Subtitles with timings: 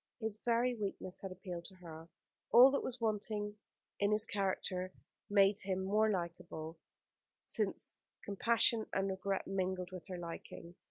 [0.19, 2.09] His very weakness had appealed to her.
[2.51, 3.57] All that was wanting
[3.99, 4.91] in his character
[5.29, 6.79] made him more likable,
[7.45, 10.73] since compassion and regret mingled with her liking.